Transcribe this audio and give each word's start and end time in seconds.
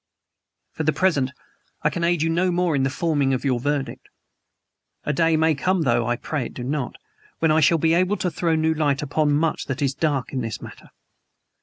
For 0.71 0.81
the 0.81 0.93
present, 0.93 1.29
I 1.83 1.91
can 1.91 2.03
aid 2.03 2.23
you 2.23 2.29
no 2.31 2.49
more 2.49 2.75
in 2.75 2.81
the 2.81 2.89
forming 2.89 3.35
of 3.35 3.45
your 3.45 3.59
verdict. 3.59 4.09
A 5.03 5.13
day 5.13 5.37
may 5.37 5.53
come 5.53 5.83
though 5.83 6.07
I 6.07 6.15
pray 6.15 6.47
it 6.47 6.55
do 6.55 6.63
not 6.63 6.95
when 7.37 7.51
I 7.51 7.59
shall 7.59 7.77
be 7.77 7.93
able 7.93 8.17
to 8.17 8.31
throw 8.31 8.55
new 8.55 8.73
light 8.73 9.03
upon 9.03 9.31
much 9.31 9.65
that 9.65 9.79
is 9.83 9.93
dark 9.93 10.33
in 10.33 10.41
this 10.41 10.59
matter. 10.59 10.89